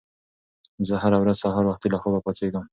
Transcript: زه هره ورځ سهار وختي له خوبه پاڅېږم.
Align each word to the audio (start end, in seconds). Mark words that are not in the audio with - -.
زه 0.87 0.95
هره 1.03 1.17
ورځ 1.21 1.37
سهار 1.43 1.63
وختي 1.67 1.87
له 1.91 1.97
خوبه 2.01 2.19
پاڅېږم. 2.25 2.65